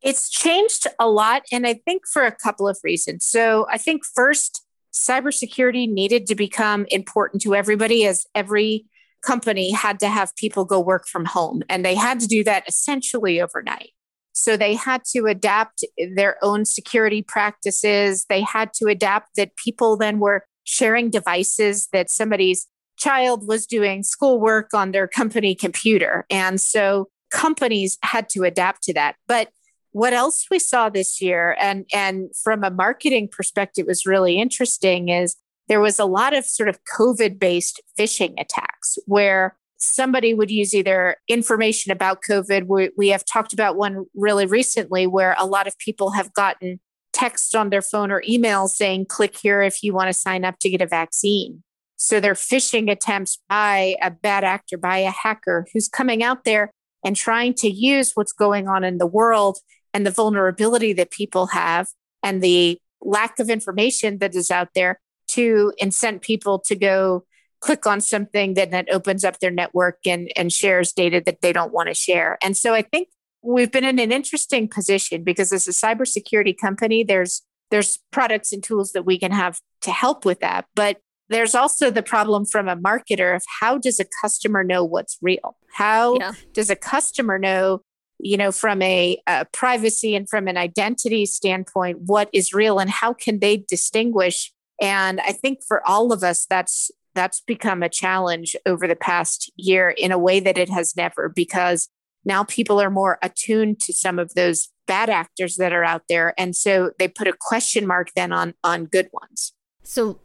[0.01, 3.25] It's changed a lot and i think for a couple of reasons.
[3.25, 8.85] So i think first cybersecurity needed to become important to everybody as every
[9.21, 12.67] company had to have people go work from home, and they had to do that
[12.67, 13.91] essentially overnight.
[14.33, 15.83] So they had to adapt
[16.15, 18.25] their own security practices.
[18.29, 24.03] They had to adapt that people then were sharing devices that somebody's child was doing
[24.03, 26.25] schoolwork on their company computer.
[26.29, 29.15] And so companies had to adapt to that.
[29.27, 29.49] But
[29.91, 35.09] what else we saw this year and and from a marketing perspective was really interesting
[35.09, 35.35] is
[35.69, 40.73] there was a lot of sort of COVID based phishing attacks where somebody would use
[40.73, 42.67] either information about COVID.
[42.67, 46.79] We, we have talked about one really recently where a lot of people have gotten
[47.13, 50.59] text on their phone or email saying, click here if you want to sign up
[50.59, 51.63] to get a vaccine.
[51.95, 56.71] So they're phishing attempts by a bad actor, by a hacker who's coming out there
[57.05, 59.59] and trying to use what's going on in the world
[59.93, 61.87] and the vulnerability that people have
[62.23, 64.99] and the lack of information that is out there
[65.39, 67.23] to incent people to go
[67.61, 71.53] click on something that then opens up their network and, and shares data that they
[71.53, 72.37] don't want to share.
[72.41, 73.09] And so I think
[73.41, 78.63] we've been in an interesting position because as a cybersecurity company, there's there's products and
[78.63, 80.65] tools that we can have to help with that.
[80.75, 80.97] But
[81.29, 85.55] there's also the problem from a marketer of how does a customer know what's real?
[85.71, 86.31] How yeah.
[86.53, 87.81] does a customer know,
[88.19, 92.89] you know, from a, a privacy and from an identity standpoint, what is real and
[92.89, 97.89] how can they distinguish and I think for all of us, that's that's become a
[97.89, 101.89] challenge over the past year in a way that it has never because
[102.23, 106.33] now people are more attuned to some of those bad actors that are out there.
[106.37, 109.53] And so they put a question mark then on on good ones.
[109.83, 110.19] So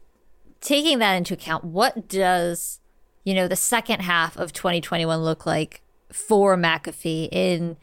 [0.61, 2.79] taking that into account what does
[3.23, 7.77] you know the second half of 2021 look like for mcafee in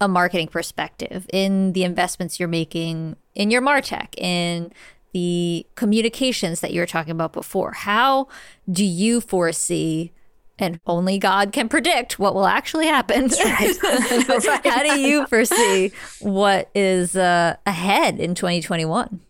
[0.00, 4.70] a marketing perspective in the investments you're making in your martech in
[5.16, 7.72] the communications that you were talking about before.
[7.72, 8.28] How
[8.70, 10.12] do you foresee
[10.58, 13.28] and only God can predict what will actually happen.
[13.28, 13.76] Right.
[14.64, 19.20] How do you foresee what is uh, ahead in 2021?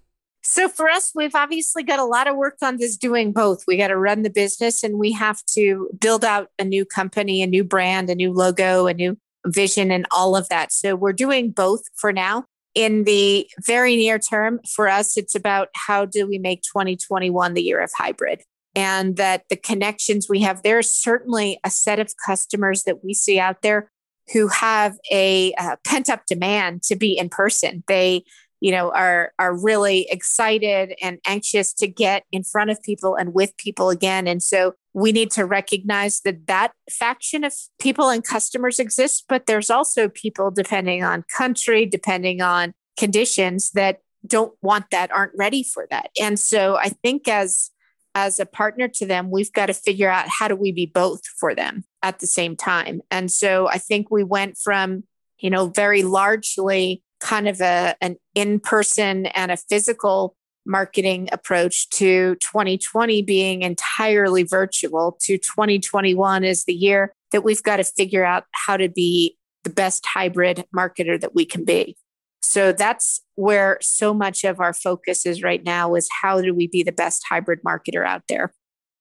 [0.42, 3.64] So, for us, we've obviously got a lot of work on this doing both.
[3.66, 7.42] We got to run the business and we have to build out a new company,
[7.42, 10.72] a new brand, a new logo, a new vision, and all of that.
[10.72, 12.44] So, we're doing both for now
[12.76, 17.62] in the very near term, for us, it's about how do we make 2021 the
[17.62, 18.42] year of hybrid?
[18.74, 23.40] And that the connections we have, there's certainly a set of customers that we see
[23.40, 23.90] out there
[24.34, 27.82] who have a uh, pent up demand to be in person.
[27.88, 28.24] They
[28.60, 33.34] you know are are really excited and anxious to get in front of people and
[33.34, 34.26] with people again.
[34.26, 39.46] And so we need to recognize that that faction of people and customers exists but
[39.46, 45.62] there's also people depending on country depending on conditions that don't want that aren't ready
[45.62, 46.10] for that.
[46.20, 47.70] And so i think as
[48.14, 51.20] as a partner to them we've got to figure out how do we be both
[51.38, 53.02] for them at the same time.
[53.10, 55.04] And so i think we went from
[55.38, 61.88] you know very largely kind of a, an in person and a physical marketing approach
[61.90, 68.24] to 2020 being entirely virtual to 2021 is the year that we've got to figure
[68.24, 71.96] out how to be the best hybrid marketer that we can be.
[72.42, 76.68] So that's where so much of our focus is right now is how do we
[76.68, 78.52] be the best hybrid marketer out there?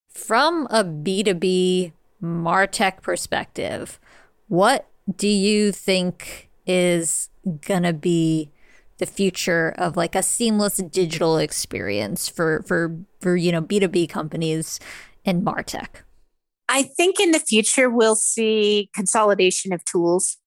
[0.10, 1.92] From a B2B
[2.24, 4.00] Martech perspective,
[4.48, 7.30] what do you think is
[7.62, 8.52] gonna be
[8.98, 14.80] the future of like a seamless digital experience for for for you know b2b companies
[15.24, 15.88] in martech.
[16.68, 20.38] I think in the future we'll see consolidation of tools.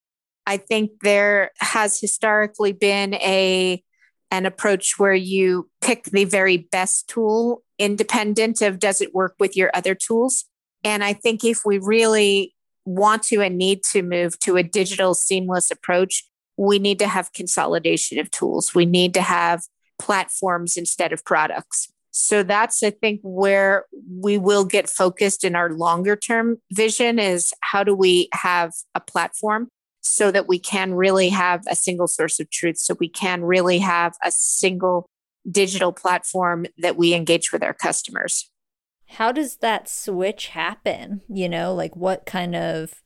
[0.47, 3.83] I think there has historically been a
[4.31, 9.57] an approach where you pick the very best tool independent of does it work with
[9.57, 10.45] your other tools.
[10.85, 12.55] And i think if we really
[12.89, 16.24] want to and need to move to a digital seamless approach
[16.59, 18.74] we need to have consolidation of tools.
[18.74, 19.62] We need to have
[19.99, 21.89] platforms instead of products.
[22.11, 27.55] So that's, I think, where we will get focused in our longer term vision is
[27.61, 29.68] how do we have a platform
[30.01, 33.78] so that we can really have a single source of truth, so we can really
[33.78, 35.07] have a single
[35.49, 38.51] digital platform that we engage with our customers.
[39.09, 41.23] How does that switch happen?
[41.29, 43.03] You know, like what kind of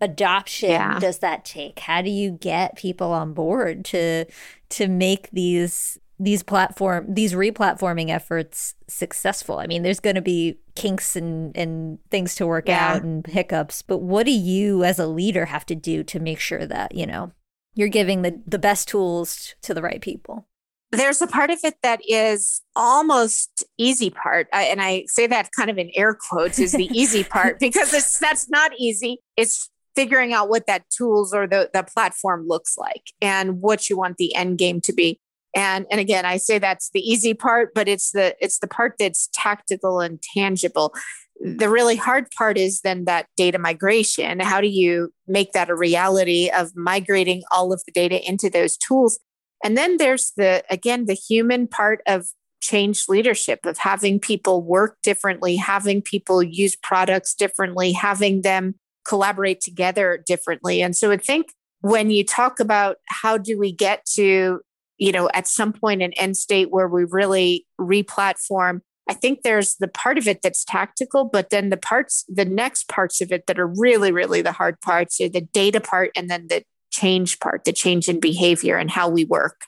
[0.00, 0.98] adoption yeah.
[0.98, 1.80] does that take?
[1.80, 4.26] How do you get people on board to
[4.70, 9.58] to make these these platform these replatforming efforts successful?
[9.58, 12.92] I mean, there's going to be kinks and and things to work yeah.
[12.92, 16.40] out and hiccups, but what do you as a leader have to do to make
[16.40, 17.32] sure that, you know,
[17.74, 20.46] you're giving the the best tools to the right people?
[20.92, 24.48] There's a part of it that is almost easy part.
[24.52, 28.18] And i say that kind of in air quotes is the easy part because it's
[28.18, 29.18] that's not easy.
[29.36, 33.96] It's figuring out what that tools or the, the platform looks like and what you
[33.96, 35.18] want the end game to be.
[35.54, 38.94] And and again i say that's the easy part but it's the it's the part
[38.98, 40.94] that's tactical and tangible.
[41.40, 44.40] The really hard part is then that data migration.
[44.40, 48.76] How do you make that a reality of migrating all of the data into those
[48.78, 49.18] tools
[49.64, 52.26] and then there's the, again, the human part of
[52.60, 58.74] change leadership, of having people work differently, having people use products differently, having them
[59.06, 60.82] collaborate together differently.
[60.82, 64.60] And so I think when you talk about how do we get to,
[64.98, 69.76] you know, at some point an end state where we really replatform, I think there's
[69.76, 73.46] the part of it that's tactical, but then the parts, the next parts of it
[73.46, 77.40] that are really, really the hard parts are the data part and then the change
[77.40, 79.62] part, the change in behavior and how we work.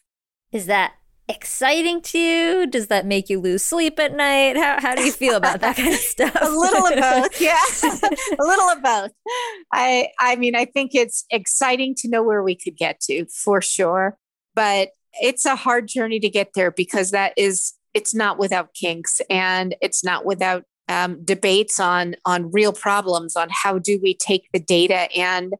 [0.53, 0.95] Is that
[1.29, 2.67] exciting to you?
[2.67, 4.57] Does that make you lose sleep at night?
[4.57, 6.37] How, how do you feel about that kind of stuff?
[6.41, 7.41] a little of both.
[7.41, 7.59] Yeah.
[7.83, 9.13] a little of both.
[9.73, 13.61] I I mean, I think it's exciting to know where we could get to for
[13.61, 14.17] sure.
[14.55, 14.91] But
[15.21, 19.75] it's a hard journey to get there because that is it's not without kinks and
[19.81, 24.61] it's not without um, debates on on real problems on how do we take the
[24.61, 25.55] data and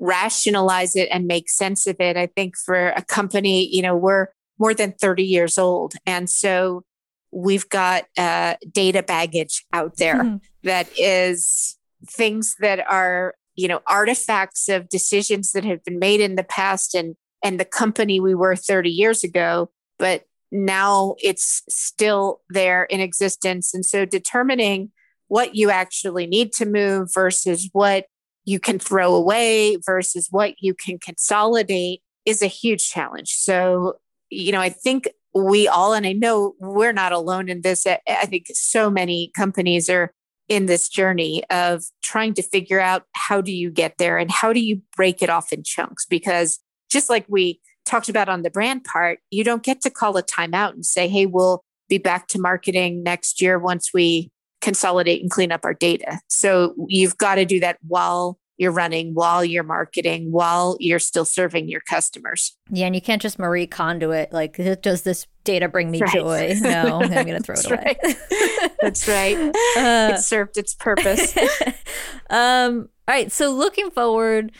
[0.00, 2.16] rationalize it and make sense of it.
[2.16, 4.28] I think for a company, you know, we're
[4.58, 5.94] more than 30 years old.
[6.06, 6.84] And so
[7.30, 10.36] we've got uh, data baggage out there mm-hmm.
[10.64, 11.78] that is
[12.08, 16.94] things that are, you know, artifacts of decisions that have been made in the past
[16.94, 23.00] and and the company we were 30 years ago, but now it's still there in
[23.00, 23.72] existence.
[23.72, 24.90] And so determining
[25.28, 28.06] what you actually need to move versus what
[28.50, 33.30] you can throw away versus what you can consolidate is a huge challenge.
[33.30, 33.94] So,
[34.28, 37.86] you know, I think we all, and I know we're not alone in this.
[37.86, 40.12] I think so many companies are
[40.48, 44.52] in this journey of trying to figure out how do you get there and how
[44.52, 46.04] do you break it off in chunks?
[46.04, 46.58] Because
[46.90, 50.24] just like we talked about on the brand part, you don't get to call a
[50.24, 54.28] timeout and say, hey, we'll be back to marketing next year once we
[54.60, 56.18] consolidate and clean up our data.
[56.28, 61.24] So you've got to do that while you're running, while you're marketing, while you're still
[61.24, 62.58] serving your customers.
[62.68, 66.12] Yeah, and you can't just Marie Kondo it like, does this data bring me right.
[66.12, 66.54] joy?
[66.60, 67.96] No, I'm going to throw it away.
[68.04, 68.70] Right.
[68.82, 69.56] That's right.
[69.76, 71.34] Uh, it served its purpose.
[72.30, 73.32] um, all right.
[73.32, 74.52] So looking forward,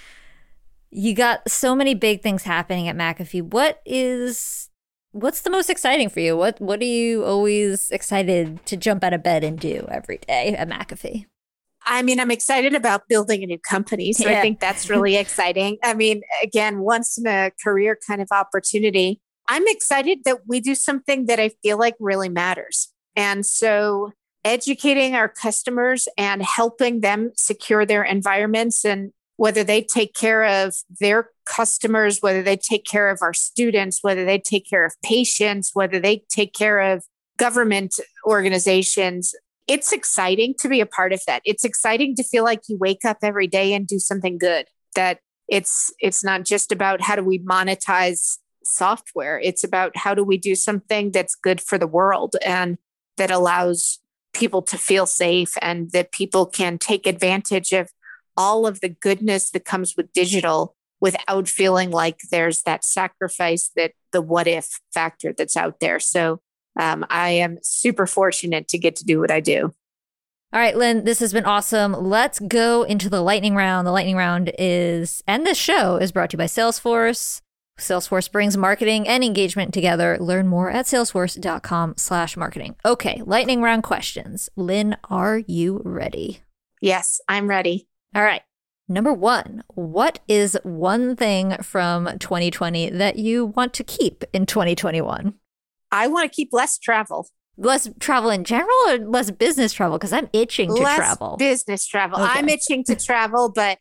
[0.91, 3.43] you got so many big things happening at McAfee.
[3.43, 4.71] What is
[5.13, 6.37] what's the most exciting for you?
[6.37, 10.55] What what are you always excited to jump out of bed and do every day
[10.55, 11.27] at McAfee?
[11.91, 14.12] I mean, I'm excited about building a new company.
[14.12, 14.38] So yeah.
[14.38, 15.76] I think that's really exciting.
[15.82, 19.20] I mean, again, once in a career kind of opportunity.
[19.49, 22.93] I'm excited that we do something that I feel like really matters.
[23.16, 24.12] And so
[24.45, 30.76] educating our customers and helping them secure their environments and whether they take care of
[31.01, 35.70] their customers, whether they take care of our students, whether they take care of patients,
[35.74, 37.05] whether they take care of
[37.36, 39.34] government organizations.
[39.71, 41.43] It's exciting to be a part of that.
[41.45, 44.66] It's exciting to feel like you wake up every day and do something good.
[44.97, 49.39] That it's it's not just about how do we monetize software.
[49.39, 52.79] It's about how do we do something that's good for the world and
[53.16, 54.01] that allows
[54.33, 57.91] people to feel safe and that people can take advantage of
[58.37, 63.93] all of the goodness that comes with digital without feeling like there's that sacrifice that
[64.11, 66.01] the what if factor that's out there.
[66.01, 66.41] So
[66.79, 69.75] um, I am super fortunate to get to do what I do.
[70.53, 71.93] All right, Lynn, this has been awesome.
[71.93, 73.87] Let's go into the lightning round.
[73.87, 77.41] The lightning round is, and this show is brought to you by Salesforce.
[77.79, 80.18] Salesforce brings marketing and engagement together.
[80.21, 82.75] Learn more at salesforce.com slash marketing.
[82.85, 84.49] Okay, lightning round questions.
[84.57, 86.41] Lynn, are you ready?
[86.81, 87.87] Yes, I'm ready.
[88.14, 88.43] All right.
[88.89, 95.35] Number one, what is one thing from 2020 that you want to keep in 2021?
[95.93, 97.28] I want to keep less travel.
[97.57, 99.99] Less travel in general or less business travel?
[99.99, 101.36] Because I'm itching to less travel.
[101.36, 102.20] Business travel.
[102.20, 102.32] Okay.
[102.32, 103.78] I'm itching to travel, but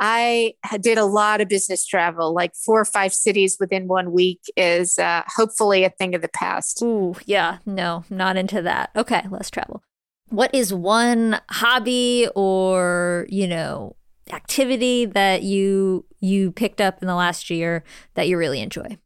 [0.00, 4.40] I did a lot of business travel, like four or five cities within one week
[4.56, 6.82] is uh, hopefully a thing of the past.
[6.82, 8.90] Ooh, yeah, no, not into that.
[8.96, 9.82] Okay, less travel.
[10.28, 13.96] What is one hobby or, you know,
[14.32, 17.84] activity that you you picked up in the last year
[18.14, 18.96] that you really enjoy?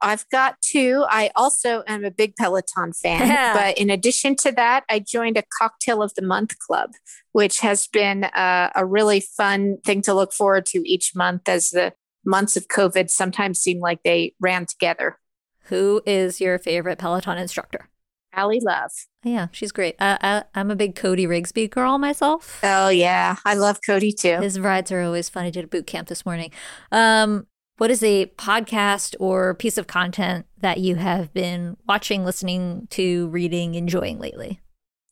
[0.00, 1.04] I've got two.
[1.08, 3.54] I also am a big Peloton fan.
[3.54, 6.92] but in addition to that, I joined a Cocktail of the Month club,
[7.32, 11.70] which has been uh, a really fun thing to look forward to each month as
[11.70, 11.92] the
[12.24, 15.18] months of COVID sometimes seem like they ran together.
[15.64, 17.88] Who is your favorite Peloton instructor?
[18.32, 18.92] Ally Love.
[19.24, 19.96] Yeah, she's great.
[19.98, 22.60] Uh, I, I'm a big Cody Rigsby girl myself.
[22.62, 23.36] Oh, yeah.
[23.44, 24.38] I love Cody too.
[24.40, 25.44] His rides are always fun.
[25.44, 26.52] I did a boot camp this morning.
[26.92, 27.46] Um,
[27.78, 33.28] what is a podcast or piece of content that you have been watching, listening to,
[33.28, 34.60] reading, enjoying lately?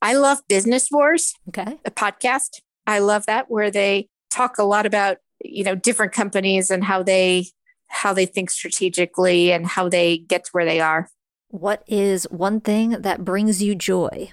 [0.03, 1.79] I love Business Wars, Okay.
[1.85, 2.61] a podcast.
[2.87, 7.03] I love that where they talk a lot about, you know, different companies and how
[7.03, 7.47] they
[7.89, 11.09] how they think strategically and how they get to where they are.
[11.49, 14.33] What is one thing that brings you joy?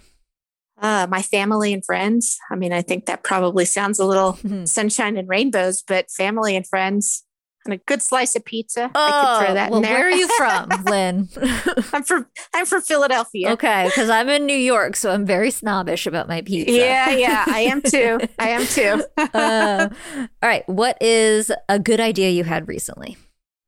[0.82, 2.40] Uh, my family and friends.
[2.50, 6.68] I mean, I think that probably sounds a little sunshine and rainbows, but family and
[6.68, 7.24] friends
[7.66, 8.92] and a good slice of pizza.
[8.96, 9.94] I could throw that Oh, well, in there.
[9.94, 11.30] where are you from, Lynn?
[11.94, 13.52] I'm from I'm from Philadelphia.
[13.52, 16.72] okay, because I'm in New York, so I'm very snobbish about my pizza.
[16.72, 18.20] Yeah, yeah, I am too.
[18.40, 19.04] I am too.
[19.34, 19.90] uh,
[20.22, 20.68] all right.
[20.68, 23.18] What is a good idea you had recently?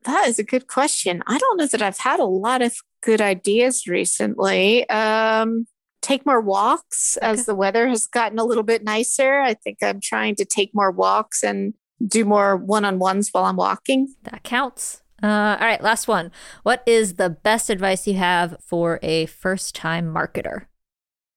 [0.03, 1.23] That is a good question.
[1.25, 4.87] I don't know that I've had a lot of good ideas recently.
[4.89, 5.65] Um,
[6.01, 7.25] take more walks Okay.
[7.27, 9.39] as the weather has gotten a little bit nicer.
[9.39, 11.73] I think I'm trying to take more walks and
[12.05, 14.13] do more one on ones while I'm walking.
[14.23, 15.01] That counts.
[15.23, 15.81] Uh, all right.
[15.81, 16.31] Last one.
[16.63, 20.65] What is the best advice you have for a first time marketer?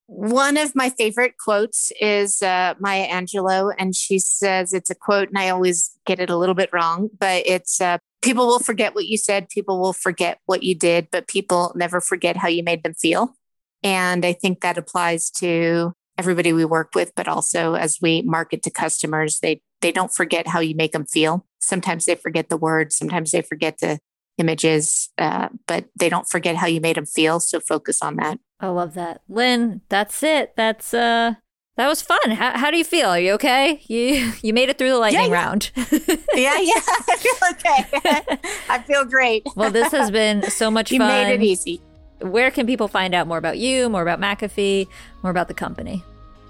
[0.06, 5.28] One of my favorite quotes is uh, Maya Angelou, and she says it's a quote,
[5.28, 8.94] and I always get it a little bit wrong, but it's uh, people will forget
[8.94, 12.62] what you said, people will forget what you did, but people never forget how you
[12.62, 13.36] made them feel.
[13.82, 18.62] And I think that applies to everybody we work with, but also as we market
[18.64, 21.46] to customers, they they don't forget how you make them feel.
[21.60, 24.00] Sometimes they forget the words, sometimes they forget the
[24.36, 27.40] images, uh, but they don't forget how you made them feel.
[27.40, 28.38] So focus on that.
[28.60, 29.22] I love that.
[29.28, 30.54] Lynn, that's it.
[30.56, 31.34] That's uh
[31.76, 32.32] that was fun.
[32.32, 33.08] How, how do you feel?
[33.10, 33.80] Are you okay?
[33.86, 35.32] You you made it through the lightning yeah.
[35.32, 35.70] round.
[35.76, 36.72] yeah, yeah,
[37.08, 38.38] I feel okay.
[38.68, 39.46] I feel great.
[39.54, 41.08] well, this has been so much You fun.
[41.08, 41.80] made it easy.
[42.20, 44.88] Where can people find out more about you, more about McAfee,
[45.22, 46.02] more about the company?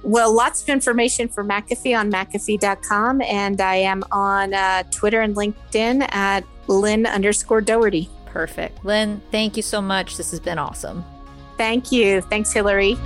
[0.02, 3.22] Well, lots of information for McAfee on McAfee.com.
[3.22, 8.08] And I am on uh, Twitter and LinkedIn at Lynn underscore Doherty.
[8.26, 8.84] Perfect.
[8.84, 10.16] Lynn, thank you so much.
[10.16, 11.04] This has been awesome.
[11.56, 12.20] Thank you.
[12.20, 12.96] Thanks, Hillary.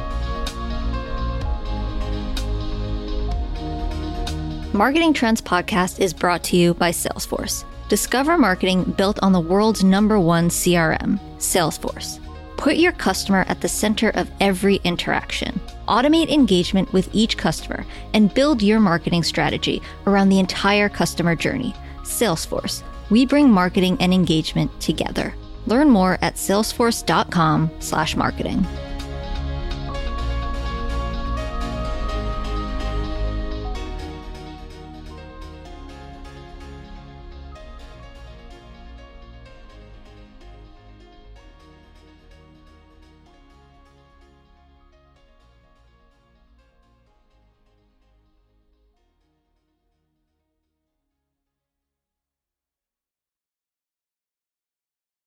[4.75, 7.65] Marketing Trends Podcast is brought to you by Salesforce.
[7.89, 12.22] Discover marketing built on the world's number one CRM, Salesforce.
[12.63, 15.61] Put your customer at the center of every interaction.
[15.89, 17.85] Automate engagement with each customer
[18.15, 21.75] and build your marketing strategy around the entire customer journey.
[22.05, 22.85] Salesforce.
[23.11, 25.35] We bring marketing and engagement together.
[25.67, 28.67] Learn more at salesforce.com/marketing.